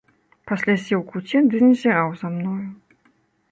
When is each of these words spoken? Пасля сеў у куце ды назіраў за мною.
Пасля 0.51 0.75
сеў 0.85 1.01
у 1.01 1.03
куце 1.11 1.43
ды 1.51 1.61
назіраў 1.67 2.09
за 2.25 2.35
мною. 2.39 2.67